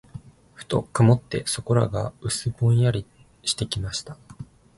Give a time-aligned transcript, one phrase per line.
[0.55, 3.05] ふと曇って、そこらが薄ぼんやり
[3.43, 4.17] してきました。